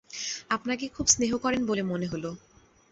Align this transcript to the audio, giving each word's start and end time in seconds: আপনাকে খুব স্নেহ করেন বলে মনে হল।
আপনাকে 0.49 0.85
খুব 0.87 1.05
স্নেহ 1.07 1.31
করেন 1.37 1.61
বলে 1.65 1.83
মনে 1.83 2.07
হল। 2.07 2.25